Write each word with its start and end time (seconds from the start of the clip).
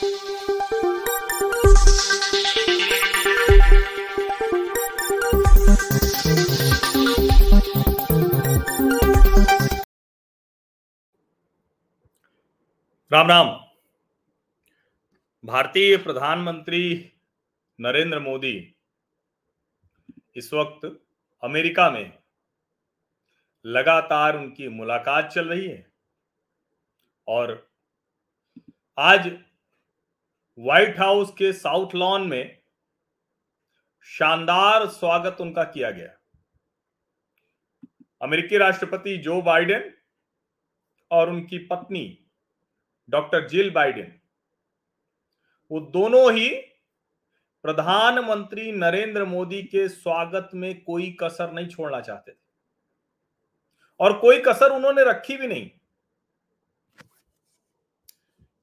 राम 0.00 0.10
राम। 13.12 13.48
भारतीय 15.44 15.96
प्रधानमंत्री 15.96 17.12
नरेंद्र 17.80 18.18
मोदी 18.18 18.76
इस 20.36 20.52
वक्त 20.54 21.02
अमेरिका 21.42 21.90
में 21.90 22.18
लगातार 23.66 24.36
उनकी 24.36 24.68
मुलाकात 24.68 25.30
चल 25.32 25.48
रही 25.48 25.68
है 25.68 25.92
और 27.28 27.72
आज 28.98 29.47
व्हाइट 30.58 30.98
हाउस 30.98 31.30
के 31.30 31.52
साउथ 31.52 31.94
लॉन 31.94 32.26
में 32.28 32.58
शानदार 34.02 34.86
स्वागत 34.86 35.36
उनका 35.40 35.64
किया 35.64 35.90
गया। 35.90 36.08
अमेरिकी 38.22 38.58
राष्ट्रपति 38.58 39.16
जो 39.16 39.42
बाइडेन 39.42 39.94
और 41.10 41.30
उनकी 41.30 41.58
पत्नी 41.58 42.26
डॉक्टर 43.08 43.48
जिल 43.48 43.70
बाइडेन 43.70 44.20
वो 45.70 45.80
दोनों 45.80 46.32
ही 46.32 46.48
प्रधानमंत्री 47.62 48.72
नरेंद्र 48.72 49.24
मोदी 49.24 49.62
के 49.62 49.88
स्वागत 49.88 50.50
में 50.54 50.84
कोई 50.84 51.16
कसर 51.22 51.52
नहीं 51.52 51.68
छोड़ना 51.68 52.00
चाहते 52.00 52.32
थे। 52.32 52.36
और 54.00 54.18
कोई 54.18 54.40
कसर 54.40 54.72
उन्होंने 54.72 55.04
रखी 55.04 55.36
भी 55.36 55.46
नहीं। 55.46 55.70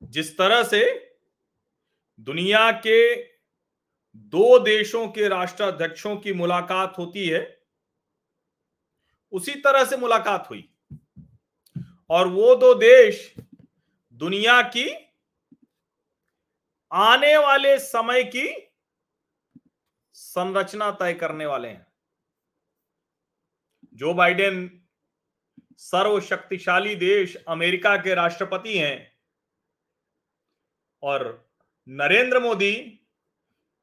जिस 0.04 0.38
तरह 0.38 0.64
से 0.64 1.05
दुनिया 2.20 2.72
के 2.72 3.24
दो 4.16 4.60
देशों 4.60 5.08
के 5.08 5.28
राष्ट्राध्यक्षों 5.28 6.18
की 6.18 6.34
मुलाकात 6.34 6.94
होती 6.98 7.28
है। 7.30 7.62
उसी 9.32 9.56
तरह 9.56 9.86
से 9.86 9.98
मुलाकात 9.98 10.50
हुई। 10.50 10.76
और 12.10 12.28
वो 12.28 12.56
दो 12.56 12.74
देश 12.74 13.36
दुनिया 14.14 14.62
की 14.62 15.14
आने 16.92 17.38
वाले 17.38 17.80
समय 17.80 18.24
की 18.24 18.72
संरचना 20.14 20.92
तय 20.92 21.14
करने 21.14 21.46
वाले 21.46 21.68
हैं। 21.68 21.88
जो 23.94 24.14
बाइडेन 24.14 24.82
सर्वशक्तिशाली 25.78 26.96
देश 26.96 27.36
अमेरिका 27.48 27.98
के 27.98 28.16
राष्ट्रपति 28.16 28.78
हैं 28.78 29.18
और 31.02 31.45
नरेंद्र 31.90 32.40
मोदी 32.40 33.00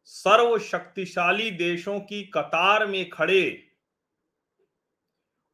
सर्वशक्तिशाली 0.04 1.50
देशों 1.50 2.00
की 2.00 2.24
कतार 2.24 2.86
में 2.86 3.10
खड़े 3.10 3.70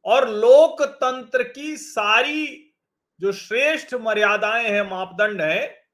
और 0.05 0.29
लोकतंत्र 0.29 1.43
की 1.43 1.77
सारी 1.77 2.73
जो 3.19 3.31
श्रेष्ठ 3.31 3.93
मर्यादाएँ 3.93 4.69
हैं, 4.69 4.81
मापदंड 4.81 5.41
है, 5.41 5.87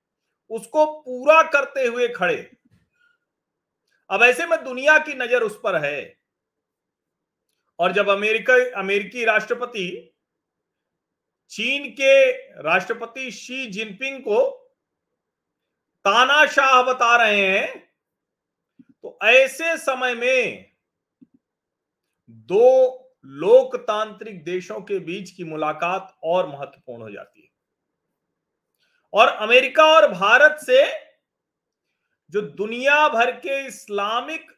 उसको 0.49 1.01
पूरा 1.01 1.41
करते 1.41 1.85
हुए 1.85 2.07
खड़े। 2.07 2.51
अब 4.09 4.23
ऐसे 4.23 4.45
में 4.45 4.63
दुनिया 4.63 4.97
की 4.97 5.13
नज़र 5.13 5.41
उस 5.41 5.59
पर 5.63 5.75
है। 5.75 6.19
और 7.79 7.91
जब 7.91 8.09
अमेरिका, 8.09 8.79
अमेरिकी 8.79 9.25
राष्ट्रपति, 9.25 10.15
चीन 11.49 11.91
के 11.91 12.31
राष्ट्रपति 12.61 13.31
शी 13.31 13.67
जिनपिंग 13.67 14.21
को 14.21 14.64
तानाशाह 16.05 16.81
बता 16.83 17.15
रहे 17.17 17.47
हैं 17.47 17.79
तो 19.03 19.17
ऐसे 19.23 19.77
समय 19.77 20.13
में 20.15 20.71
दो 22.49 22.67
लोकतांत्रिक 23.25 24.43
देशों 24.43 24.79
के 24.81 24.99
बीच 24.99 25.31
की 25.31 25.43
मुलाकात 25.43 26.15
और 26.23 26.47
महत्वपूर्ण 26.49 27.01
हो 27.01 27.09
जाती 27.11 27.41
है। 27.41 27.49
और 29.13 29.27
अमेरिका 29.27 29.85
और 29.85 30.07
भारत 30.11 30.59
से 30.61 30.83
जो 32.33 32.41
दुनिया 32.41 33.07
भर 33.09 33.31
के 33.39 33.65
इस्लामिक 33.67 34.51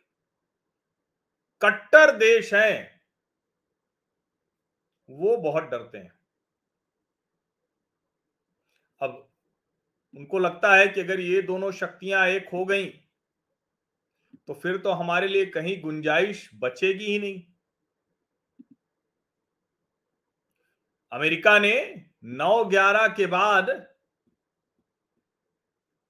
कट्टर 1.61 2.15
देश 2.17 2.53
हैं, 2.53 3.01
वो 5.09 5.37
बहुत 5.37 5.63
डरते 5.63 5.97
हैं 5.97 6.11
अब 9.01 9.23
उनको 10.13 10.39
लगता 10.39 10.75
है 10.75 10.87
कि 10.87 11.01
अगर 11.01 11.19
ये 11.19 11.41
दोनों 11.41 11.71
शक्तियाँ 11.71 12.27
एक 12.27 12.49
हो 12.53 12.65
गई 12.65 12.85
तो 14.47 14.53
फिर 14.53 14.77
तो 14.77 14.91
हमारे 14.91 15.27
लिए 15.27 15.45
कहीं 15.45 15.81
गुंजाइश 15.81 16.49
बचेगी 16.55 17.05
ही 17.05 17.19
नहीं। 17.19 17.43
अमेरिका 21.11 21.57
ने 21.59 21.73
9-11 22.23 23.07
के 23.07 23.25
बाद 23.25 23.69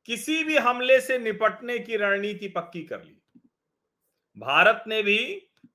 किसी 0.05 0.43
भी 0.43 0.57
हमले 0.57 0.99
से 1.01 1.17
निपटने 1.17 1.79
की 1.79 1.97
रणनीति 1.97 2.47
पक्की 2.47 2.83
कर 2.83 3.03
ली। 3.03 3.17
भारत 4.37 4.83
ने 4.87 5.01
भी 5.03 5.19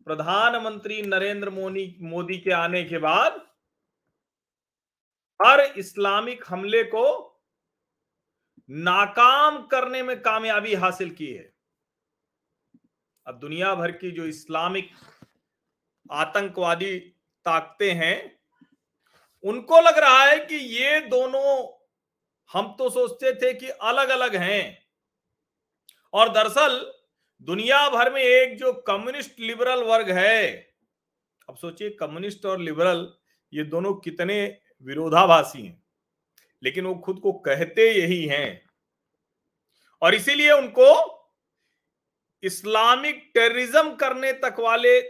प्रधानमंत्री 0.04 1.02
नरेंद्र 1.02 1.50
मोदी 1.50 1.96
मोदी 2.02 2.38
के 2.38 2.50
आने 2.50 2.84
के 2.84 2.98
बाद 2.98 3.40
हर 5.40 5.60
इस्लामिक 5.60 6.44
हमले 6.48 6.82
को 6.84 7.31
नाकाम 8.70 9.66
करने 9.66 10.02
में 10.02 10.22
कामयाबी 10.22 10.74
हासिल 10.74 11.10
की 11.10 11.32
है। 11.32 11.54
अब 13.26 13.38
दुनिया 13.38 13.74
भर 13.74 13.92
की 13.92 14.10
जो 14.10 14.26
इस्लामिक 14.26 14.90
आतंकवादी 16.12 16.98
ताकते 17.44 17.90
हैं, 17.90 18.38
उनको 19.42 19.80
लग 19.80 19.98
रहा 19.98 20.24
है 20.24 20.38
कि 20.38 20.54
ये 20.54 21.00
दोनों, 21.00 21.78
हम 22.52 22.76
तो 22.78 22.90
सोचते 22.90 23.34
थे 23.34 23.54
कि 23.54 23.68
अलग 23.68 24.08
अलग 24.08 24.36
हैं। 24.36 24.86
और 26.12 26.28
दरअसल, 26.28 26.92
दुनिया 27.42 27.88
भर 27.88 28.12
में 28.12 28.22
एक 28.22 28.58
जो 28.58 28.72
कम्युनिस्ट 28.72 29.40
लिबरल 29.40 29.82
वर्ग 29.82 30.10
है, 30.10 30.52
अब 31.48 31.56
सोचिए 31.56 31.90
कम्युनिस्ट 31.90 32.46
और 32.46 32.58
लिबरल, 32.58 33.14
ये 33.52 33.64
दोनों 33.64 33.94
कितने 33.94 34.58
विरोधाभासी 34.82 35.66
हैं। 35.66 35.81
लेकिन 36.62 36.86
वो 36.86 36.94
खुद 36.96 37.18
को 37.20 37.32
कहते 37.40 37.90
यही 37.90 38.24
हैं। 38.26 38.62
और 40.02 40.14
इसीलिए 40.14 40.50
उनको 40.50 40.90
इस्लामिक 42.42 43.30
टेररिज्म 43.34 43.94
करने 43.96 44.32
तक 44.34 44.56
वाले 44.60 45.00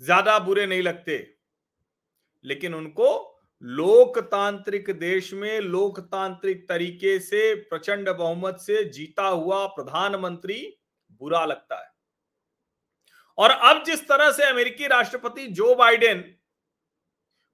ज़्यादा 0.00 0.38
बुरे 0.38 0.66
नहीं 0.66 0.82
लगते। 0.82 1.16
लेकिन 2.44 2.74
उनको 2.74 3.28
लोकतांत्रिक 3.62 4.90
देश 4.90 5.32
में 5.32 5.60
लोकतांत्रिक 5.60 6.68
तरीके 6.68 7.18
से, 7.20 7.54
प्रचंड 7.54 8.08
बहुमत 8.08 8.56
से 8.60 8.84
जीता 8.84 9.26
हुआ 9.26 9.64
प्रधानमंत्री 9.68 10.60
बुरा 11.20 11.44
लगता 11.44 11.78
है। 11.78 11.90
और 13.38 13.50
अब 13.50 13.82
जिस 13.84 14.06
तरह 14.08 14.30
से 14.30 14.44
अमेरिकी 14.44 14.86
राष्ट्रपति 14.86 15.46
जो 15.48 15.74
बाइडेन 15.74 16.24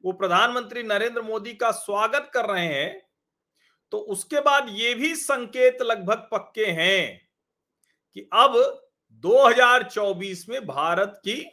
वो 0.04 0.12
प्रधानमंत्री 0.12 0.82
नरेंद्र 0.82 1.22
मोदी 1.22 1.52
का 1.52 1.70
स्वागत 1.70 2.30
कर 2.34 2.46
रहे 2.46 2.66
हैं 2.66 3.08
तो 3.92 3.98
उसके 3.98 4.40
बाद 4.40 4.66
ये 4.70 4.94
भी 4.94 5.14
संकेत 5.14 5.78
लगभग 5.82 6.28
पक्के 6.32 6.66
हैं 6.66 7.28
कि 8.14 8.28
अब 8.32 8.82
2024 9.24 10.48
में 10.48 10.66
भारत 10.66 11.20
की 11.24 11.44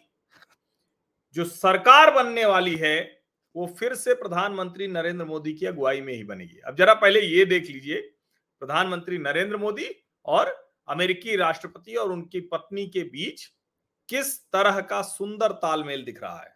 जो 1.36 1.46
सरकार 1.46 2.12
बनने 2.12 2.46
वाली 2.46 2.76
है, 2.76 3.22
वो 3.56 3.76
फिर 3.80 3.96
से 3.96 4.14
प्रधानमंत्री 4.14 4.88
नरेंद्र 4.88 5.26
मोदी 5.26 5.54
की 5.54 5.66
अगुवाई 5.66 6.02
में 6.02 6.14
ही 6.14 6.24
बनेगी। 6.24 6.60
अब 6.60 6.76
जरा 6.76 6.94
पहले 6.94 7.22
ये 7.22 7.46
देख 7.46 7.70
लीजिए, 7.70 8.02
प्रधानमंत्री 8.60 9.18
नरेंद्र 9.18 9.58
मोदी 9.58 9.90
और 10.26 10.74
अमेरिकी 10.88 11.36
राष्ट्रपति 11.36 11.96
और 11.96 12.12
उनकी 12.12 12.40
पत्नी 12.40 12.88
के 12.88 13.04
बीच 13.04 13.46
किस 14.10 14.40
तरह 14.44 14.82
का 14.82 15.02
सुंदर 15.02 15.52
तालमेल 15.52 16.04
दिख 16.04 16.22
रहा 16.24 16.40
है। 16.42 16.55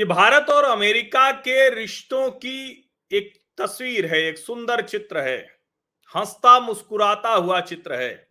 ये 0.00 0.04
भारत 0.06 0.50
और 0.50 0.64
अमेरिका 0.64 1.32
के 1.32 1.74
रिश्तों 1.74 2.30
की 2.30 2.90
एक 3.12 3.42
तस्वीर 3.58 4.06
है, 4.06 4.22
एक 4.22 4.38
सुंदर 4.38 4.82
चित्र 4.82 5.20
है। 5.20 5.60
हंसता 6.16 6.60
मुस्कुराता 6.60 7.28
हुआ 7.28 7.60
चित्र 7.60 7.94
है। 7.94 8.30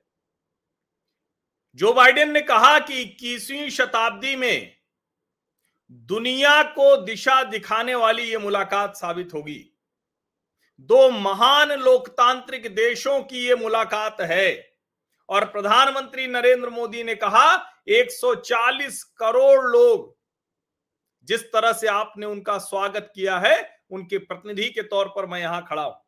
जो 1.75 1.93
बाइडेन 1.93 2.31
ने 2.31 2.41
कहा 2.41 2.79
कि 2.79 3.01
इक्कीसवीं 3.01 3.69
शताब्दी 3.69 4.35
में 4.35 4.77
दुनिया 5.91 6.63
को 6.63 6.97
दिशा 6.97 7.43
दिखाने 7.43 7.95
वाली 7.95 8.23
ये 8.23 8.37
मुलाकात 8.37 8.95
साबित 8.95 9.29
होगी। 9.33 9.77
दो 10.79 11.11
महान 11.11 11.71
लोकतांत्रिक 11.71 12.75
देशों 12.75 13.21
की 13.21 13.47
ये 13.47 13.55
मुलाकात 13.55 14.21
है। 14.21 14.77
और 15.29 15.45
प्रधानमंत्री 15.45 16.27
नरेंद्र 16.27 16.69
मोदी 16.69 17.03
ने 17.03 17.15
कहा 17.15 17.73
140 17.87 19.03
करोड़ 19.03 19.65
लोग 19.65 20.18
जिस 21.29 21.43
तरह 21.43 21.73
से 21.73 21.87
आपने 21.87 22.25
उनका 22.25 22.57
स्वागत 22.57 23.11
किया 23.15 23.39
है, 23.39 23.83
उनके 23.91 24.17
प्रतिनिधि 24.17 24.69
के 24.69 24.83
तौर 24.83 25.09
पर 25.09 25.25
मैं 25.25 25.39
यहाँ 25.39 25.65
खड़ा 25.69 25.83
हूँ। 25.83 26.01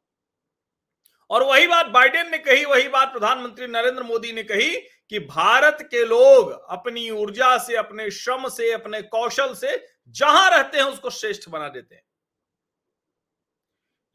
और 1.30 1.44
वही 1.44 1.68
बात 1.68 1.86
बाइडेन 1.86 2.32
ने 2.32 2.38
कही, 2.38 2.66
वही 2.66 2.88
बात 2.88 3.12
प्रधानमंत्री 3.12 3.68
नरेंद्र 3.68 4.04
मोदी 4.04 4.32
ने 4.32 4.44
कही 4.44 4.78
कि 5.10 5.20
भारत 5.20 5.78
के 5.82 6.06
लोग 6.06 6.52
अपनी 6.52 7.10
ऊर्जा 7.10 7.58
से, 7.58 7.76
अपने 7.76 8.12
श्रम 8.12 8.50
से, 8.50 8.72
अपने 8.72 9.02
कौशल 9.02 9.54
से 9.54 9.88
जहाँ 10.08 10.50
रहते 10.50 10.78
हैं, 10.78 10.86
उसको 10.86 11.10
श्रेष्ठ 11.10 11.50
बना 11.50 11.70
देते 11.70 11.96
हैं। 11.96 12.04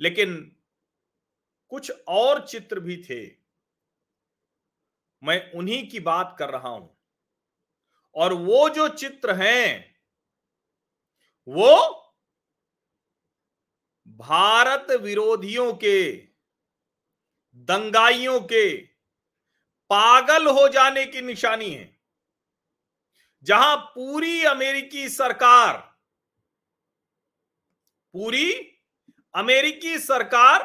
लेकिन 0.00 0.56
कुछ 1.68 1.92
और 2.08 2.46
चित्र 2.46 2.80
भी 2.80 2.96
थे। 2.96 3.36
मैं 5.22 5.52
उन्हीं 5.52 5.88
की 5.88 6.00
बात 6.00 6.36
कर 6.38 6.50
रहा 6.50 6.68
हूँ। 6.68 6.98
और 8.14 8.32
वो 8.32 8.68
जो 8.68 8.88
चित्र 8.88 9.34
हैं 9.34 9.95
वो 11.48 12.02
भारत 14.06 14.90
विरोधियों 14.90 15.72
के, 15.74 16.12
दंगाइयों 17.54 18.40
के 18.40 18.76
पागल 19.90 20.46
हो 20.46 20.68
जाने 20.68 21.04
की 21.06 21.20
निशानी 21.20 21.70
है। 21.70 21.98
जहाँ 23.42 23.76
पूरी 23.76 24.44
अमेरिकी 24.44 25.08
सरकार, 25.08 25.76
पूरी 28.14 28.52
अमेरिकी 29.34 29.98
सरकार 29.98 30.62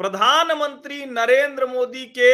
प्रधानमंत्री 0.00 1.04
नरेंद्र 1.06 1.66
मोदी 1.66 2.04
के 2.18 2.32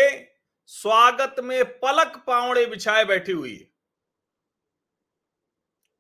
स्वागत 0.67 1.37
में 1.41 1.65
पलक 1.81 2.17
पावड़े 2.27 2.67
बिछाए 2.67 3.05
बैठी 3.05 3.33
हुई 3.33 3.57
है। 3.57 3.65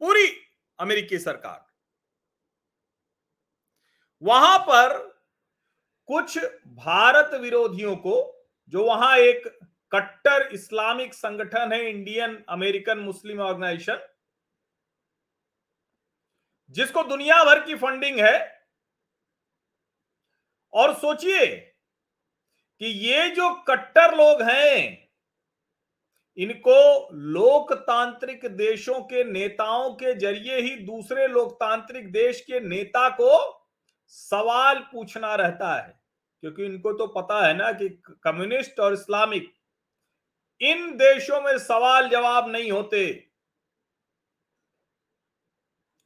पूरी 0.00 0.43
अमेरिकी 0.78 1.18
सरकार। 1.18 1.64
वहाँ 4.22 4.58
पर 4.58 4.98
कुछ 6.08 6.38
भारत 6.66 7.34
विरोधियों 7.34 7.96
को, 7.96 8.46
जो 8.68 8.84
वहाँ 8.84 9.16
एक 9.16 9.46
कट्टर 9.92 10.48
इस्लामिक 10.52 11.14
संगठन 11.14 11.72
है, 11.72 11.88
इंडियन 11.90 12.44
अमेरिकन 12.48 12.98
मुस्लिम 12.98 13.40
ऑर्गेनाइजेशन, 13.40 14.08
जिसको 16.70 17.02
दुनिया 17.04 17.42
भर 17.44 17.64
की 17.66 17.74
फंडिंग 17.74 18.18
है। 18.20 18.64
और 20.72 20.94
सोचिए 20.94 21.46
कि 22.80 22.86
ये 22.86 23.28
जो 23.30 23.54
कट्टर 23.64 24.14
लोग 24.16 24.42
हैं 24.42 25.03
इनको 26.36 27.08
लोकतांत्रिक 27.12 28.46
देशों 28.46 29.00
के 29.00 29.24
नेताओं 29.24 29.94
के 29.94 30.14
ज़रिए 30.14 30.60
ही 30.60 30.74
दूसरे 30.76 31.26
लोकतांत्रिक 31.28 32.12
देश 32.12 32.40
के 32.40 32.60
नेता 32.60 33.08
को 33.08 33.62
सवाल 34.06 34.78
पूछना 34.92 35.34
रहता 35.34 35.74
है। 35.74 36.00
क्योंकि 36.40 36.64
इनको 36.64 36.92
तो 36.92 37.06
पता 37.06 37.46
है 37.46 37.54
ना 37.56 37.72
कि 37.72 37.88
कम्युनिस्ट 38.22 38.80
और 38.80 38.92
इस्लामिक, 38.92 39.52
इन 40.60 40.90
देशों 40.96 41.40
में 41.40 41.58
सवाल 41.58 42.08
जवाब 42.08 42.50
नहीं 42.50 42.72
होते। 42.72 43.30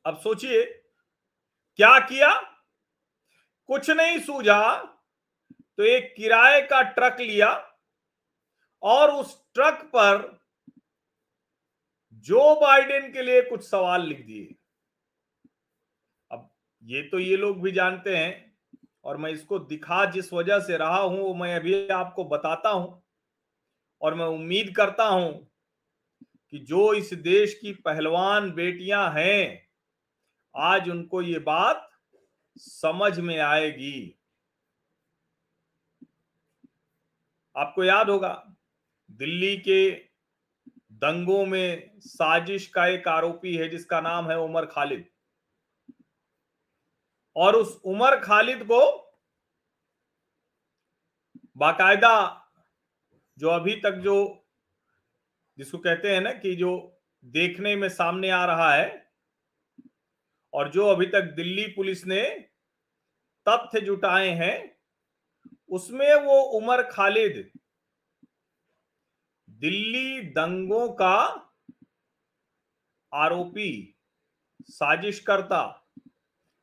अब 0.04 0.18
सोचिए, 0.18 0.62
क्या 1.78 1.98
किया? 1.98 2.34
कुछ 3.68 3.90
नहीं 3.90 4.18
सूझा 4.18 4.76
तो 5.78 5.84
एक 5.84 6.14
किराए 6.16 6.60
का 6.60 6.82
ट्रक 6.82 7.20
लिया 7.20 7.67
और 8.82 9.10
उस 9.10 9.36
ट्रक 9.54 9.82
पर 9.94 10.38
जो 12.26 12.54
बाइडेन 12.60 13.12
के 13.12 13.22
लिए 13.22 13.42
कुछ 13.42 13.62
सवाल 13.68 14.06
लिख 14.06 14.24
दिए। 14.26 14.54
अब 16.30 16.48
ये 16.82 17.02
तो 17.02 17.18
ये 17.18 17.36
लोग 17.36 17.60
भी 17.62 17.72
जानते 17.72 18.16
हैं 18.16 18.56
और 19.04 19.16
मैं 19.16 19.30
इसको 19.30 19.58
दिखा 19.58 20.04
जिस 20.04 20.32
वजह 20.32 20.60
से 20.60 20.76
रहा 20.76 20.98
हूँ, 20.98 21.18
वो 21.18 21.34
मैं 21.34 21.54
अभी 21.56 21.88
आपको 21.88 22.24
बताता 22.24 22.70
हूँ 22.70 23.02
और 24.02 24.14
मैं 24.14 24.26
उम्मीद 24.26 24.74
करता 24.76 25.04
हूँ 25.04 25.32
कि 26.52 26.58
जो 26.58 26.92
इस 26.94 27.12
देश 27.14 27.54
की 27.54 27.72
पहलवान 27.84 28.50
बेटियाँ 28.52 29.10
हैं, 29.12 29.68
आज 30.54 30.88
उनको 30.90 31.22
ये 31.22 31.38
बात 31.38 31.88
समझ 32.56 33.18
में 33.20 33.38
आएगी। 33.38 34.14
आपको 37.56 37.84
याद 37.84 38.10
होगा 38.10 38.47
दिल्ली 39.18 39.56
के 39.56 39.90
दंगों 40.92 41.46
में 41.46 41.92
साजिश 41.98 42.66
का 42.66 42.86
एक 42.86 43.08
आरोपी 43.08 43.56
है, 43.56 43.68
जिसका 43.68 44.00
नाम 44.00 44.30
है 44.30 44.38
उमर 44.38 44.66
खालिद। 44.66 45.06
और 47.36 47.56
उस 47.56 47.80
उमर 47.84 48.20
खालिद 48.20 48.62
को 48.62 48.80
बाकायदा 51.56 52.44
जो 53.38 53.48
अभी 53.48 53.74
तक 53.74 53.92
जो, 53.92 54.46
जिसको 55.58 55.78
कहते 55.78 56.14
हैं 56.14 56.20
ना 56.20 56.32
कि 56.32 56.54
जो 56.56 57.00
देखने 57.24 57.76
में 57.76 57.88
सामने 57.88 58.30
आ 58.30 58.44
रहा 58.44 58.74
है, 58.74 59.12
और 60.52 60.68
जो 60.68 60.86
अभी 60.86 61.06
तक 61.06 61.32
दिल्ली 61.36 61.66
पुलिस 61.66 62.06
ने 62.06 62.22
तथ्य 63.46 63.80
जुटाए 63.80 64.28
हैं, 64.28 64.78
उसमें 65.68 66.14
वो 66.14 66.40
उमर 66.40 66.82
खालिद 66.82 67.50
दिल्ली 69.60 70.20
दंगों 70.20 70.88
का 70.92 71.16
आरोपी, 73.12 73.96
साजिशकर्ता। 74.60 75.62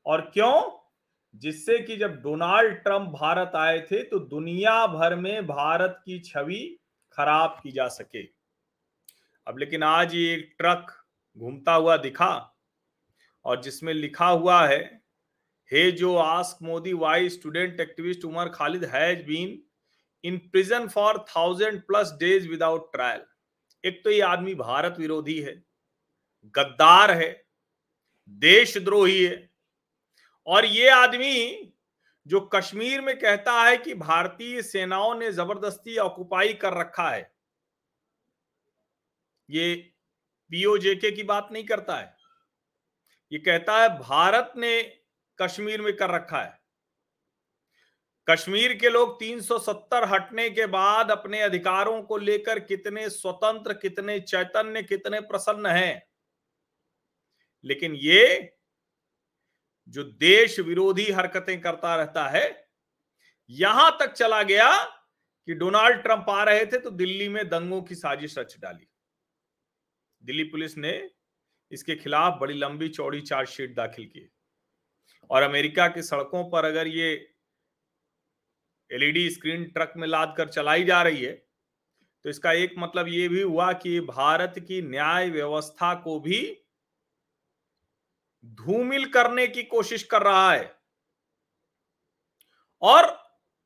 और 0.05 0.21
क्यों? 0.21 0.79
जिससे 1.35 1.77
कि 1.79 1.97
जब 1.97 2.21
डोनाल्ड 2.21 2.73
ट्रंप 2.73 3.09
भारत 3.09 3.51
आए 3.55 3.79
थे 3.81 4.03
तो 4.03 4.19
दुनिया 4.19 4.75
भर 4.87 5.15
में 5.15 5.47
भारत 5.47 6.01
की 6.05 6.19
छवि 6.19 6.79
खराब 7.11 7.59
की 7.63 7.71
जा 7.71 7.87
सके। 7.87 8.23
अब 9.47 9.57
लेकिन 9.57 9.83
आज 9.83 10.15
ये 10.15 10.33
एक 10.33 10.55
ट्रक 10.57 10.93
घूमता 11.37 11.73
हुआ 11.73 11.97
दिखा, 11.97 12.55
और 13.45 13.61
जिसमें 13.61 13.93
लिखा 13.93 14.27
हुआ 14.27 14.65
है, 14.67 15.01
hey 15.71 15.91
Joe 15.91 16.15
ask 16.15 16.63
Modi, 16.63 16.93
why 16.93 17.29
student 17.29 17.79
activist 17.79 18.25
Umar 18.25 18.49
Khalid 18.49 18.85
has 18.85 19.25
been 19.27 19.61
in 20.25 20.37
prison 20.51 20.87
for 20.87 21.25
thousand 21.29 21.81
plus 21.83 22.11
days 22.19 22.47
without 22.49 22.91
trial 22.93 23.25
एक 23.83 24.03
तो 24.03 24.09
ये 24.11 24.21
आदमी 24.23 24.53
भारत 24.55 24.95
विरोधी 24.99 25.39
है, 25.39 25.53
गद्दार 26.55 27.11
है, 27.11 27.29
देशद्रोही 28.41 29.23
है, 29.23 29.49
और 30.47 30.65
ये 30.65 30.89
आदमी 30.91 31.71
जो 32.27 32.39
कश्मीर 32.53 33.01
में 33.01 33.17
कहता 33.19 33.53
है 33.63 33.77
कि 33.77 33.93
भारतीय 33.95 34.61
सेनाओं 34.63 35.13
ने 35.15 35.31
ज़बरदस्ती 35.31 35.97
ऑक्युपाई 35.99 36.53
कर 36.55 36.73
रखा 36.73 37.09
है, 37.09 37.31
ये 39.49 39.75
पीओजेके 40.51 41.11
की 41.11 41.23
बात 41.25 41.49
नहीं 41.51 41.63
करता 41.65 41.97
है। 41.97 42.13
ये 43.31 43.39
कहता 43.39 43.77
है 43.77 43.89
भारत 43.99 44.53
ने 44.57 44.81
कश्मीर 45.39 45.81
में 45.81 45.95
कर 45.97 46.09
रखा 46.09 46.41
है। 46.41 46.59
कश्मीर 48.27 48.73
के 48.73 48.89
लोग 48.89 49.19
370 49.19 50.03
हटने 50.03 50.49
के 50.49 50.65
बाद 50.65 51.11
अपने 51.11 51.41
अधिकारों 51.41 52.01
को 52.03 52.17
लेकर 52.17 52.59
कितने 52.59 53.09
स्वतंत्र, 53.09 53.73
कितने 53.73 54.19
चैतन्य, 54.19 54.83
कितने 54.83 55.19
प्रसन्न 55.21 55.65
हैं। 55.65 56.07
लेकिन 57.63 57.95
ये 57.95 58.53
जो 59.87 60.03
देश 60.03 60.59
विरोधी 60.59 61.11
हरकतें 61.11 61.61
करता 61.61 61.95
रहता 61.95 62.27
है, 62.27 62.69
यहाँ 63.49 63.97
तक 63.99 64.13
चला 64.13 64.43
गया 64.43 64.83
कि 64.83 65.53
डोनाल्ड 65.53 66.01
ट्रंप 66.01 66.25
आ 66.29 66.43
रहे 66.43 66.65
थे 66.65 66.79
तो 66.79 66.89
दिल्ली 66.89 67.29
में 67.29 67.49
दंगों 67.49 67.81
की 67.81 67.95
साजिश 67.95 68.37
रच 68.37 68.55
डाली। 68.59 68.87
दिल्ली 70.23 70.43
पुलिस 70.43 70.77
ने 70.77 71.11
इसके 71.71 71.95
खिलाफ 71.95 72.37
बड़ी 72.41 72.53
लंबी 72.53 72.89
चौड़ी 72.89 73.21
चार्जशीट 73.21 73.75
दाखिल 73.75 74.05
की। 74.05 74.29
और 75.29 75.41
अमेरिका 75.41 75.87
की 75.87 76.01
सड़कों 76.01 76.49
पर 76.49 76.65
अगर 76.65 76.87
ये 76.87 77.34
एलईडी 78.95 79.29
स्क्रीन 79.29 79.63
ट्रक 79.65 79.93
में 79.97 80.07
लाद 80.07 80.33
कर 80.37 80.49
चलाई 80.49 80.83
जा 80.83 81.01
रही 81.01 81.23
है। 81.23 81.31
तो 82.25 82.29
इसका 82.29 82.51
एक 82.53 82.73
मतलब 82.77 83.07
ये 83.07 83.27
भी 83.29 83.41
हुआ 83.41 83.71
कि 83.75 83.99
भारत 84.01 84.53
की 84.59 84.81
न्याय 84.83 85.29
व्यवस्था 85.29 85.93
को 85.95 86.19
भी 86.19 86.41
धूमिल 88.57 89.05
करने 89.11 89.47
की 89.47 89.63
कोशिश 89.65 90.03
कर 90.05 90.21
रहा 90.21 90.51
है। 90.51 90.73
और 92.81 93.13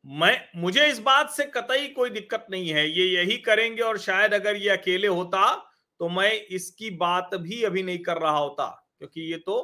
मैं, 0.06 0.42
मुझे 0.56 0.86
इस 0.88 1.00
बात 1.02 1.30
से 1.30 1.44
कतई 1.48 1.88
कोई 1.90 2.10
दिक्कत 2.10 2.46
नहीं 2.52 2.70
है, 2.70 2.88
ये 2.90 3.06
यही 3.06 3.38
करेंगे 3.40 3.82
और 3.82 3.98
शायद 4.00 4.34
अगर 4.34 4.56
ये 4.58 4.70
अकेले 4.70 5.08
होता 5.10 5.56
तो 6.00 6.10
मैं 6.10 6.32
इसकी 6.50 6.90
बात 6.98 7.36
भी 7.36 7.64
अभी 7.64 7.84
नहीं 7.84 8.00
कर 8.00 8.18
रहा 8.18 8.38
होता, 8.38 8.66
क्योंकि 8.98 9.22
ये 9.22 9.38
तो 9.38 9.62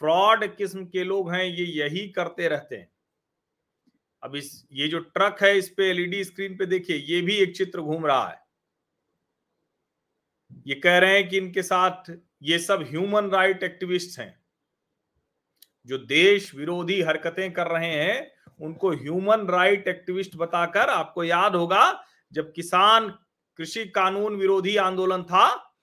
फ्रॉड 0.00 0.44
किस्म 0.56 0.84
के 0.86 1.04
लोग 1.04 1.30
हैं, 1.32 1.44
ये 1.44 1.64
यही 1.64 2.08
करते 2.10 2.48
रहते 2.48 2.76
हैं। 2.76 2.90
अब 4.22 4.36
इस, 4.36 4.66
ये 4.72 4.88
जो 4.88 4.98
ट्रक 4.98 5.42
है 5.42 5.58
इस 5.58 5.68
पे 5.68 5.90
एलईडी 5.90 6.24
स्क्रीन 6.24 6.56
पे 6.56 6.66
देखिए, 6.66 6.96
ये 6.96 7.20
भी 7.22 7.36
एक 7.36 7.56
चित्र 7.56 7.80
घूम 7.80 8.06
रहा 8.06 8.28
है। 8.28 8.46
ये 10.66 10.74
कह 10.74 10.98
रहे 10.98 11.14
हैं 11.14 11.28
कि 11.28 11.38
इनके 11.38 11.62
साथ 11.62 12.18
ये 12.42 12.58
सब 12.58 12.82
ह्यूमन 12.82 13.30
राइट 13.30 13.62
एक्टिविस्ट 13.62 14.18
हैं। 14.18 14.44
जो 15.86 15.98
देश 15.98 16.54
विरोधी 16.54 17.02
हरकतें 17.02 17.52
कर 17.52 17.66
रहे 17.66 17.92
हैं, 17.92 18.32
उनको 18.60 18.90
ह्यूमन 18.90 19.46
राइट 19.46 19.88
एक्टिविस्ट 19.88 20.36
बताकर 20.36 20.88
आपको 20.88 21.24
याद 21.24 21.56
होगा, 21.56 22.04
जब 22.32 22.52
किसान 22.52 23.08
कृषि 23.56 23.86
कानून 23.86 24.36
विरोधी 24.36 24.76
आंदोलन 24.76 25.22
था, 25.22 25.74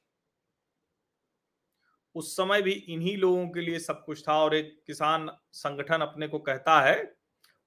उस 2.15 2.35
समय 2.35 2.61
भी 2.61 2.71
इन्हीं 2.71 3.17
लोगों 3.17 3.49
के 3.49 3.61
लिए 3.61 3.79
सब 3.79 4.05
कुछ 4.05 4.27
था 4.27 4.33
और 4.33 4.55
एक 4.55 4.83
किसान 4.87 5.29
संगठन 5.51 6.01
अपने 6.01 6.27
को 6.27 6.39
कहता 6.39 6.81
है 6.81 7.14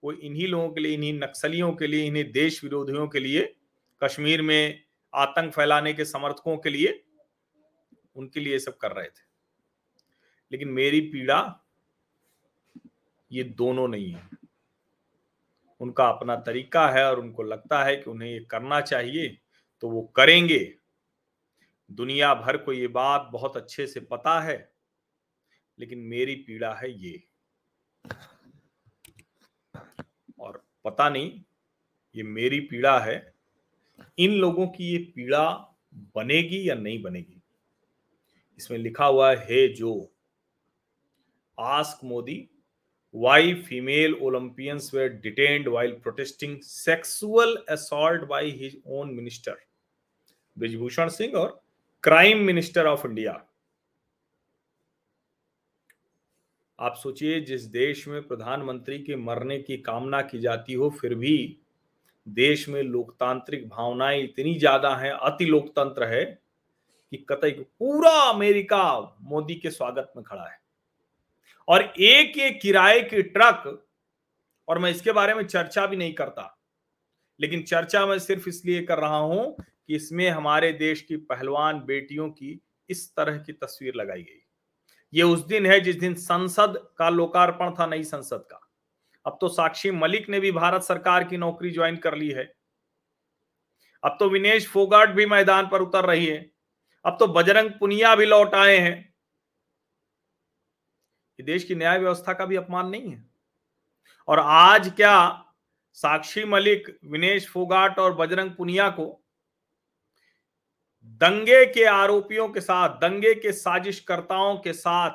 वो 0.04 0.12
इन्हीं 0.12 0.48
लोगों 0.48 0.70
के 0.70 0.80
लिए, 0.80 0.94
इन्हीं 0.94 1.14
नक्सलियों 1.14 1.72
के 1.72 1.86
लिए, 1.86 2.06
इन्हीं 2.06 2.32
देश 2.32 2.64
विरोधियों 2.64 3.08
के 3.08 3.20
लिए, 3.20 3.56
कश्मीर 4.04 4.42
में 4.42 4.84
आतंक 5.14 5.54
फैलाने 5.54 5.92
के 5.92 6.04
समर्थकों 6.04 6.56
के 6.56 6.70
लिए, 6.70 7.04
उनके 8.16 8.40
लिए 8.40 8.58
सब 8.58 8.76
कर 8.76 8.92
रहे 8.92 9.08
थे। 9.08 9.26
लेकिन 10.52 10.68
मेरी 10.68 11.00
पीड़ा 11.00 11.64
ये 13.32 13.44
दोनों 13.44 13.88
नहीं 13.88 14.12
है। 14.12 14.30
उनका 15.80 16.08
अपना 16.08 16.36
तरीका 16.36 16.88
है 16.88 17.04
और 17.04 17.20
उनको 17.20 17.42
लगता 17.42 17.84
है 17.84 17.96
कि 17.96 18.10
उन्हें 18.10 18.30
ये 18.30 18.40
करना 18.40 18.80
चाहिए 18.80 19.38
तो 19.80 19.90
वो 19.90 20.02
करेंगे। 20.02 20.74
दुनिया 21.90 22.34
भर 22.34 22.56
को 22.56 22.72
ये 22.72 22.88
बात 22.88 23.28
बहुत 23.32 23.56
अच्छे 23.56 23.86
से 23.86 24.00
पता 24.00 24.40
है, 24.40 24.72
लेकिन 25.78 25.98
मेरी 25.98 26.34
पीड़ा 26.36 26.74
है 26.74 26.90
ये। 26.92 27.22
पता 30.88 31.08
नहीं, 31.08 31.42
ये 32.16 32.22
मेरी 32.22 32.60
पीड़ा 32.60 32.98
है। 32.98 33.34
इन 34.18 34.32
लोगों 34.32 34.66
की 34.66 34.84
ये 34.84 34.98
पीड़ा 34.98 35.74
बनेगी 35.94 36.68
या 36.68 36.74
नहीं 36.74 37.02
बनेगी? 37.02 37.42
इसमें 38.58 38.78
लिखा 38.78 39.04
हुआ 39.04 39.30
है, 39.30 39.36
hey 39.36 39.68
Joe, 39.68 40.12
ask 41.60 42.04
Modi 42.04 42.48
why 43.14 43.54
female 43.54 44.14
Olympians 44.14 44.90
were 44.94 45.08
detained 45.08 45.68
while 45.68 45.92
protesting 45.92 46.60
sexual 46.60 47.56
assault 47.68 48.24
by 48.24 48.50
his 48.50 48.82
own 48.86 49.10
minister 49.10 49.56
Brij Bhushan 50.58 51.08
Singh 51.08 51.34
और 51.34 51.64
क्राइम 52.02 52.38
मिनिस्टर 52.38 52.86
ऑफ़ 52.86 53.06
इंडिया 53.06 53.47
आप 56.78 56.94
सोचिए, 56.94 57.40
जिस 57.40 57.62
देश 57.64 58.06
में 58.08 58.22
प्रधानमंत्री 58.22 58.98
के 58.98 59.16
मरने 59.16 59.58
की 59.58 59.76
कामना 59.76 60.20
की 60.22 60.38
जाती 60.38 60.72
हो, 60.72 60.90
फिर 60.90 61.14
भी 61.14 61.58
देश 62.26 62.68
में 62.68 62.82
लोकतांत्रिक 62.82 63.68
भावनाएँ 63.68 64.22
इतनी 64.22 64.54
ज़्यादा 64.58 64.94
हैं, 64.96 65.10
अति 65.10 65.44
लोकतंत्र 65.44 66.06
है, 66.06 66.24
कि 67.12 67.16
कतई 67.30 67.50
पूरा 67.50 68.12
अमेरिका 68.22 69.16
मोदी 69.22 69.54
के 69.54 69.70
स्वागत 69.70 70.12
में 70.16 70.24
खड़ा 70.24 70.48
है। 70.48 70.58
और 71.68 71.82
एक 71.82 72.38
एक 72.38 72.60
किराए 72.60 73.00
की 73.00 73.22
ट्रक, 73.22 73.84
और 74.68 74.78
मैं 74.78 74.90
इसके 74.90 75.12
बारे 75.12 75.34
में 75.34 75.46
चर्चा 75.46 75.86
भी 75.86 75.96
नहीं 75.96 76.12
करता, 76.14 76.54
लेकिन 77.40 77.62
चर्चा 77.62 78.06
मैं 78.06 78.18
सिर्फ़ 78.18 78.48
इसलिए 78.48 78.82
कर 78.82 78.98
रहा 78.98 79.18
हूँ 79.18 79.54
कि 79.58 79.94
इसमें 79.96 80.28
हमारे 80.30 80.72
देश 80.74 81.02
की 81.02 81.16
पहलवान 81.16 81.80
बेटियों 81.80 82.28
की 82.30 82.60
इस 82.90 83.08
तरह 83.16 83.38
की 83.38 83.52
तस्वीर 83.52 83.94
लगाई 83.94 84.22
गई। 84.22 84.42
ये 85.14 85.22
उस 85.22 85.46
दिन 85.46 85.66
है 85.66 85.80
जिस 85.80 85.96
दिन 85.96 86.14
संसद 86.14 86.88
का 86.98 87.08
लोकार्पण 87.08 87.70
था, 87.70 87.86
नई 87.86 88.04
संसद 88.04 88.46
का। 88.50 88.70
अब 89.26 89.38
तो 89.40 89.48
साक्षी 89.48 89.90
मलिक 89.90 90.28
ने 90.28 90.40
भी 90.40 90.52
भारत 90.52 90.82
सरकार 90.82 91.24
की 91.24 91.36
नौकरी 91.36 91.70
ज्वाइन 91.70 91.96
कर 91.96 92.14
ली 92.14 92.30
है। 92.30 92.54
अब 94.04 94.16
तो 94.20 94.28
विनेश 94.30 94.68
फोगाट 94.68 95.10
भी 95.10 95.26
मैदान 95.26 95.68
पर 95.68 95.82
उतर 95.82 96.04
रही 96.04 96.26
है। 96.26 96.50
अब 97.04 97.16
तो 97.20 97.26
बजरंग 97.26 97.70
पुनिया 97.70 98.14
भी 98.14 98.26
लौट 98.26 98.54
आए 98.54 98.78
हैं। 98.78 99.14
ये 101.38 101.42
देश 101.42 101.64
की 101.64 101.74
न्याय 101.74 101.98
व्यवस्था 101.98 102.32
का 102.32 102.44
भी 102.44 102.56
अपमान 102.56 102.88
नहीं 102.88 103.10
है। 103.10 103.30
और 104.28 104.38
आज 104.38 104.92
क्या 104.96 105.44
साक्षी 105.92 106.44
मलिक, 106.44 106.98
विनेश 107.04 107.48
फोगाट 107.48 107.98
और 107.98 108.14
बजरंग 108.14 108.50
पुनिया 108.50 108.88
को 108.90 109.24
दंगे 111.08 111.66
के 111.66 111.84
आरोपियों 111.84 112.48
के 112.48 112.60
साथ, 112.60 112.88
दंगे 112.88 113.34
के 113.34 113.52
साजिशकर्ताओं 113.52 114.56
के 114.56 114.72
साथ 114.72 115.10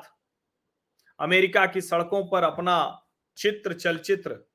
अमेरिका 1.19 1.65
की 1.65 1.81
सड़कों 1.81 2.25
पर 2.25 2.43
अपना 2.43 3.05
चित्र, 3.37 3.73
चलचित्र। 3.73 4.49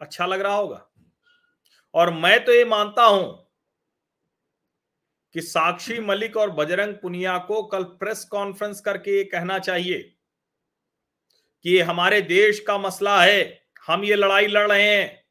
अच्छा 0.00 0.26
लग 0.26 0.40
रहा 0.40 0.54
होगा। 0.54 0.90
और 1.94 2.12
मैं 2.12 2.44
तो 2.44 2.52
ये 2.52 2.64
मानता 2.64 3.04
हूँ 3.04 3.48
कि 5.32 5.40
साक्षी 5.40 6.00
मलिक 6.00 6.36
और 6.36 6.50
बजरंग 6.50 6.94
पुनिया 6.94 7.38
को 7.38 7.62
कल 7.62 7.82
प्रेस 7.82 8.24
कॉन्फ्रेंस 8.24 8.80
करके 8.80 9.18
ये 9.18 9.24
कहना 9.24 9.58
चाहिए 9.58 10.14
कि 11.62 11.70
ये 11.70 11.82
हमारे 11.82 12.22
देश 12.22 12.60
का 12.60 12.78
मसला 12.78 13.22
है। 13.22 13.66
हम 13.86 14.04
ये 14.04 14.14
लड़ाई 14.14 14.46
लड़ 14.46 14.72
रहे 14.72 14.96
हैं। 14.96 15.27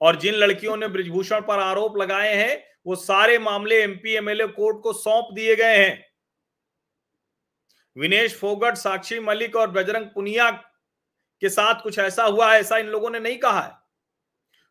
और 0.00 0.16
जिन 0.16 0.34
लड़कियों 0.34 0.76
ने 0.76 0.88
ब्रिजभूषण 0.88 1.40
पर 1.40 1.58
आरोप 1.58 1.96
लगाए 1.96 2.34
हैं, 2.34 2.64
वो 2.86 2.96
सारे 2.96 3.38
मामले 3.38 3.82
एमपी 3.82 4.12
एमएलए 4.12 4.46
कोर्ट 4.46 4.82
को 4.82 4.92
सौंप 4.92 5.28
दिए 5.34 5.56
गए 5.56 5.76
हैं। 5.76 6.12
विनेश 7.96 8.38
फोगट, 8.38 8.74
साक्षी 8.74 9.20
मलिक 9.20 9.56
और 9.56 9.70
बजरंग 9.70 10.06
पुनिया 10.06 10.50
के 11.40 11.48
साथ 11.48 11.82
कुछ 11.82 11.98
ऐसा 11.98 12.24
हुआ 12.24 12.54
है, 12.54 12.60
ऐसा 12.60 12.78
इन 12.78 12.86
लोगों 12.86 13.10
ने 13.10 13.20
नहीं 13.20 13.38
कहा 13.38 13.60
है। 13.60 13.72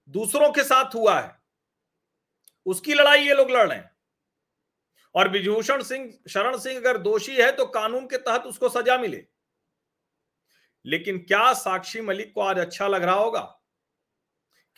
दूसरों 0.10 0.52
के 0.52 0.64
साथ 0.64 0.96
हुआ 0.96 1.20
है। 1.20 1.42
उसकी 2.66 2.94
लड़ाई 2.94 3.28
ये 3.28 3.34
लोग 3.34 3.52
लड़ 3.52 3.68
रहे 3.68 3.78
हैं। 3.78 3.92
और 5.16 5.30
विभूषण 5.30 5.84
सिंह, 5.84 6.20
शरण 6.30 6.58
सिंह 6.58 6.78
अगर 6.78 6.98
दोषी 6.98 7.36
है 7.36 7.52
तो 7.52 7.66
कानून 7.66 8.06
के 8.06 8.18
तहत 8.18 8.42
उसको 8.42 8.70
सजा 8.70 8.98
मिले। 8.98 9.28
लेकिन 10.86 11.18
क्या 11.18 11.54
साक्षी 11.54 12.02
मलिक 12.02 12.34
को 12.34 12.42
आज 12.42 12.60
अच्छा 12.60 12.88
लग 12.88 13.04
रहा 13.04 13.16
होगा? 13.16 13.61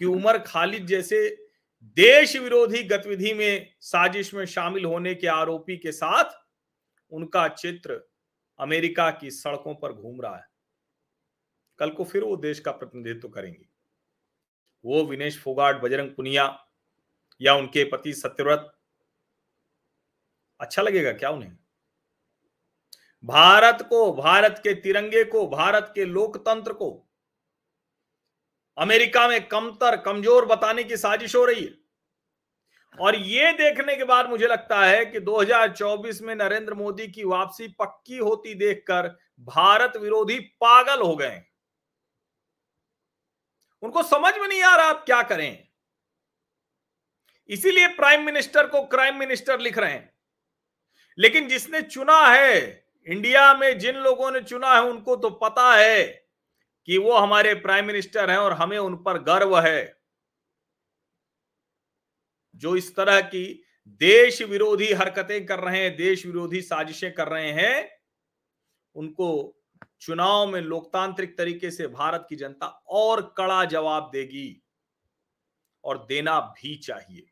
कि 0.03 0.07
उमर 0.07 0.37
खालिद 0.37 0.85
जैसे 0.85 1.47
देश 1.83 2.35
विरोधी 2.35 2.83
गतिविधि 2.83 3.33
में 3.33 3.75
साजिश 3.79 4.33
में 4.33 4.45
शामिल 4.45 4.85
होने 4.85 5.15
के 5.15 5.27
आरोपी 5.27 5.77
के 5.77 5.91
साथ 5.91 6.31
उनका 7.11 7.47
चित्र 7.47 8.09
अमेरिका 8.59 9.11
की 9.11 9.31
सड़कों 9.31 9.75
पर 9.75 9.93
घूम 9.93 10.21
रहा 10.21 10.37
है। 10.37 10.45
कल 11.79 11.89
को 11.89 12.03
फिर 12.03 12.23
वो 12.23 12.37
देश 12.37 12.59
का 12.59 12.71
प्रतिनिधित्व 12.71 13.29
करेंगे। 13.29 13.65
वो 14.85 15.05
विनेश 15.05 15.39
फोगाट, 15.39 15.81
बजरंग 15.81 16.11
पुनिया 16.11 16.67
या 17.41 17.55
उनके 17.55 17.83
पति 17.83 18.13
सत्यव्रत। 18.13 18.77
अच्छा 20.59 20.81
लगेगा 20.81 21.11
क्या 21.11 21.29
उन्हें? 21.29 21.57
भारत 23.25 23.87
को, 23.89 24.13
भारत 24.13 24.61
के 24.63 24.73
तिरंगे 24.73 25.23
को, 25.23 25.47
भारत 25.47 25.91
के 25.95 26.05
लोकतंत्र 26.05 26.73
को 26.73 27.09
अमेरिका 28.77 29.27
में 29.27 29.47
कमतर, 29.47 29.95
कमज़ोर 29.97 30.45
बताने 30.45 30.83
की 30.83 30.97
साजिश 30.97 31.35
हो 31.35 31.45
रही 31.45 31.63
है। 31.63 31.73
और 32.97 33.15
ये 33.15 33.51
देखने 33.51 33.95
के 33.95 34.03
बाद 34.03 34.29
मुझे 34.29 34.47
लगता 34.47 34.81
है 34.81 35.05
कि 35.05 35.19
2024 35.19 36.21
में 36.21 36.35
नरेंद्र 36.35 36.73
मोदी 36.73 37.07
की 37.07 37.23
वापसी 37.23 37.67
पक्की 37.67 38.17
होती 38.17 38.53
देखकर 38.53 39.07
भारत 39.39 39.97
विरोधी 39.97 40.39
पागल 40.39 41.01
हो 41.01 41.15
गए 41.15 41.41
उनको 43.83 44.03
समझ 44.03 44.33
में 44.37 44.47
नहीं 44.47 44.61
आ 44.63 44.75
रहा 44.75 44.85
आप 44.85 45.03
क्या 45.05 45.21
करें। 45.21 45.67
इसीलिए 47.49 47.87
प्राइम 47.87 48.25
मिनिस्टर 48.25 48.67
को 48.67 48.81
क्राइम 48.83 49.15
मिनिस्टर 49.15 49.59
लिख 49.59 49.77
रहे 49.77 49.91
हैं। 49.91 50.13
लेकिन 51.17 51.47
जिसने 51.47 51.81
चुना 51.81 52.19
है, 52.27 52.85
इंडिया 53.07 53.53
में 53.53 53.79
जिन 53.79 53.95
लोगों 53.95 54.31
ने 54.31 54.41
चुना 54.41 54.73
है, 54.75 54.81
उनको 54.81 55.15
तो 55.15 55.29
पता 55.29 55.73
है 55.75 56.22
कि 56.85 56.97
वो 56.97 57.13
हमारे 57.13 57.53
प्राइम 57.53 57.85
मिनिस्टर 57.85 58.29
हैं 58.29 58.37
और 58.37 58.53
हमें 58.53 58.77
उन 58.77 58.95
पर 58.95 59.17
गर्व 59.17 59.59
है। 59.59 59.99
जो 62.55 62.75
इस 62.75 62.95
तरह 62.95 63.21
की 63.21 63.63
देश 63.87 64.41
विरोधी 64.41 64.93
हरकतें 64.93 65.45
कर 65.45 65.59
रहे 65.59 65.83
हैं, 65.83 65.95
देश 65.95 66.25
विरोधी 66.25 66.61
साजिशें 66.61 67.13
कर 67.13 67.27
रहे 67.27 67.51
हैं, 67.51 67.89
उनको 68.95 69.59
चुनाव 70.01 70.47
में 70.47 70.61
लोकतांत्रिक 70.61 71.37
तरीके 71.37 71.71
से 71.71 71.87
भारत 71.87 72.25
की 72.29 72.35
जनता 72.35 72.67
और 72.87 73.33
कड़ा 73.37 73.65
जवाब 73.65 74.09
देगी 74.13 74.63
और 75.83 76.05
देना 76.05 76.39
भी 76.39 76.75
चाहिए। 76.75 77.25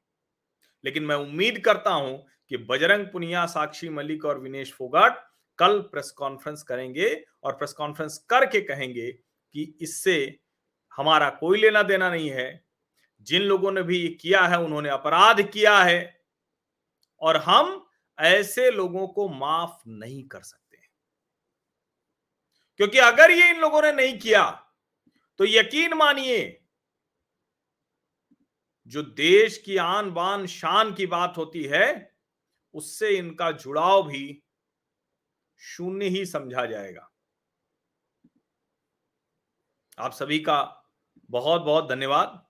लेकिन 0.86 1.04
मैं 1.04 1.16
उम्मीद 1.16 1.60
करता 1.66 1.92
हूँ 1.92 2.28
कि 2.50 2.58
बजरंग 2.58 3.06
पुनिया, 3.06 3.46
साक्षी 3.46 3.90
मलिक 3.90 4.26
और 4.26 4.40
विनेश 4.40 4.74
फोगाट 4.74 5.32
कल 5.58 5.80
प्रेस 5.80 6.12
कॉन्फ्रेंस 6.12 6.64
करेंगे 6.64 7.26
और 7.44 7.54
प्रेस 7.54 7.74
कॉन्फ्रेंस 7.74 8.18
करके 8.30 8.62
कहेंगे 8.62 9.20
कि 9.56 9.64
इससे 9.82 10.16
हमारा 10.94 11.30
कोई 11.30 11.62
लेना 11.62 11.84
देना 11.84 12.10
नहीं 12.10 12.30
है। 12.30 12.66
जिन 13.28 13.42
लोगों 13.42 13.72
ने 13.72 13.84
भी 13.84 13.98
ये 13.98 14.08
किया 14.22 14.42
है, 14.42 14.60
उन्होंने 14.60 14.90
अपराध 14.90 15.42
किया 15.52 15.78
है 15.84 16.02
और 17.22 17.38
हम 17.38 17.86
ऐसे 18.20 18.70
लोगों 18.72 19.08
को 19.08 19.28
माफ़ 19.30 19.90
नहीं 19.90 20.24
कर 20.24 20.42
सकते 20.42 20.78
क्योंकि 22.80 22.98
अगर 22.98 23.32
ये 23.32 23.50
इन 23.50 23.60
लोगों 23.60 23.82
ने 23.82 23.92
नहीं 23.92 24.18
किया 24.20 24.50
तो 25.40 25.46
यकीन 25.46 25.94
मानिए, 25.94 26.40
जो 28.88 29.02
देश 29.04 29.58
की 29.58 29.78
आन 29.78 30.12
बान 30.12 30.46
शान 30.48 30.94
की 30.94 31.06
बात 31.06 31.38
होती 31.38 31.64
है, 31.64 31.88
उससे 32.74 33.10
इनका 33.10 33.52
जुड़ाव 33.52 34.04
भी 34.08 34.42
शून्य 35.62 36.08
ही 36.08 36.26
समझा 36.26 36.66
जाएगा। 36.66 37.11
आप 40.02 40.12
सभी 40.12 40.40
का 40.40 40.86
बहुत 41.30 41.62
बहुत 41.62 41.90
धन्यवाद। 41.90 42.42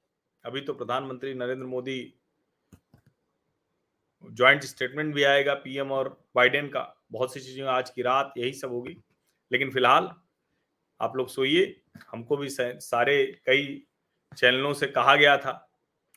अभी 0.46 0.62
तो 0.62 0.74
प्रधानमंत्री 0.74 1.34
नरेंद्र 1.34 1.66
मोदी 1.66 2.14
ज्वाइंट 4.24 4.64
स्टेटमेंट 4.64 5.14
भी 5.16 5.24
आएगा 5.24 5.54
पीएम 5.54 5.92
और 5.92 6.10
बाइडेन 6.36 6.68
का। 6.68 6.84
बहुत 7.12 7.34
सी 7.34 7.40
चीज़ें 7.40 7.64
आज 7.64 7.90
की 7.90 8.02
रात 8.02 8.34
यही 8.38 8.54
सब 8.54 8.72
होगी। 8.72 8.96
लेकिन 9.52 9.72
फ़िलहाल 9.72 10.10
आप 11.00 11.16
लोग 11.16 11.30
सोइए। 11.30 11.82
हमको 12.12 12.38
भी 12.38 12.50
सारे 12.52 13.26
कई 13.46 13.84
चैनलों 14.38 14.74
से 14.74 14.88
कहा 14.88 15.16
गया 15.16 15.38
था। 15.38 15.52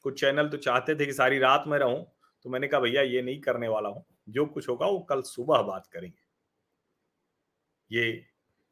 कुछ 0.04 0.20
चैनल 0.20 0.48
तो 0.48 0.56
चाहते 0.58 0.94
थे 0.94 1.06
कि 1.06 1.12
सारी 1.12 1.38
रात 1.38 1.64
में 1.66 1.78
रहूँ 1.78 2.04
तो 2.44 2.50
मैंने 2.50 2.68
कहा, 2.68 2.80
भैया, 2.80 3.02
ये 3.02 3.22
नहीं 3.22 3.40
करने 3.40 3.68
वाला 3.68 3.88
हूँ। 3.88 4.04
जो 4.28 4.46
कुछ 4.46 4.68
होगा, 4.68 4.86
वो 4.86 4.98
कल 5.00 5.22
सुबह 5.22 5.62
बात 5.62 5.86
करेंगे। 5.86 6.22
ये 7.90 8.26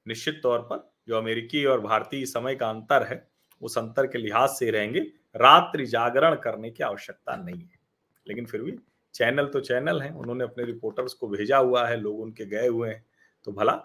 निश्चित 0.07 0.41
तौर 0.43 0.59
पर 0.63 0.92
जो 1.09 1.17
अमेरिकी 1.17 1.65
और 1.65 1.81
भारतीय 1.81 2.25
समय 2.27 2.55
का 2.55 2.69
अंतर 2.71 3.07
है, 3.07 3.27
उस 3.63 3.79
अंतर 3.79 4.07
के 4.07 4.19
लिहाज 4.19 4.49
से 4.49 4.71
रहेंगे। 4.71 5.01
रात्रि 5.37 5.87
जागरण 5.87 6.35
करने 6.35 6.71
की 6.71 6.85
आवश्यकता 6.85 7.37
नहीं 7.37 7.61
है। 7.61 7.81
लेकिन 8.27 8.47
फिर 8.47 8.63
भी 8.63 8.77
चैनल 9.15 9.47
तो 9.47 9.61
चैनल 9.61 10.01
है, 10.03 10.11
उन्होंने 10.11 10.45
अपने 10.45 10.65
रिपोर्टर्स 10.65 11.15
को 11.15 11.29
भेजा 11.29 11.59
हुआ 11.59 11.87
है, 11.89 11.97
लोग 11.97 12.21
उनके 12.21 12.47
गए 12.47 12.69
हुए 12.69 12.89
हैं 12.89 13.05
तो 13.47 13.53
भला 13.53 13.81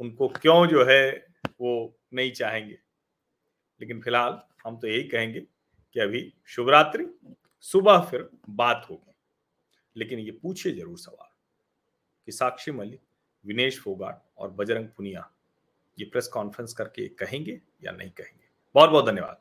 उनको 0.00 0.28
क्यों 0.30 0.66
जो 0.66 0.84
है 0.84 1.10
वो 1.60 1.98
नहीं 2.14 2.32
चाहेंगे? 2.32 2.78
लेकिन 3.80 4.00
फ़िलहाल 4.00 4.40
हम 4.64 4.76
तो 4.76 4.88
यही 4.88 5.02
कहेंगे 5.02 5.40
कि 5.40 6.00
अभी 6.00 6.32
शुभरात्रि, 6.46 7.06
सुबह 7.60 8.00
फिर 8.00 8.28
बात 8.50 8.86
होगी। 8.90 9.12
लेकिन 9.96 10.18
ये 10.18 10.30
पूछे 10.32 10.70
ज़रूर 10.70 10.98
सवाल 10.98 11.28
कि 12.28 12.32
साक्षी 12.32 12.72
मलिक, 12.72 13.00
विनेश 13.44 13.80
फोगाट 13.80 14.22
और 14.38 14.50
बजरंग 14.50 14.88
पुनिया 14.88 15.30
ये 16.00 16.06
प्रेस 16.06 16.26
कॉन्फ्रेंस 16.26 16.72
करके 16.72 17.08
कहेंगे 17.08 17.60
या 17.84 17.92
नहीं 17.92 18.10
कहेंगे? 18.10 18.48
बहुत 18.74 18.90
बहुत 18.90 19.06
धन्यवाद। 19.06 19.36